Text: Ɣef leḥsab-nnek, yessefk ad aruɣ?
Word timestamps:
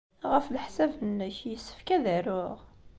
Ɣef 0.31 0.45
leḥsab-nnek, 0.53 1.37
yessefk 1.49 1.87
ad 1.95 2.05
aruɣ? 2.17 2.57